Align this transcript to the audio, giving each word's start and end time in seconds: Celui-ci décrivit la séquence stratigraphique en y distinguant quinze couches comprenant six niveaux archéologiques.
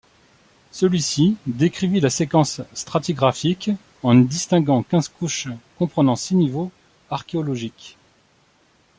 Celui-ci 0.71 1.37
décrivit 1.45 1.99
la 1.99 2.09
séquence 2.09 2.59
stratigraphique 2.73 3.69
en 4.01 4.19
y 4.19 4.25
distinguant 4.25 4.81
quinze 4.81 5.09
couches 5.09 5.47
comprenant 5.77 6.15
six 6.15 6.33
niveaux 6.33 6.71
archéologiques. 7.11 7.99